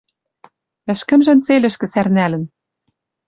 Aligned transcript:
Ӹшкӹмжӹн 0.91 1.39
цельӹшкӹ 1.45 1.87
сӓрнӓлӹн 1.93 2.43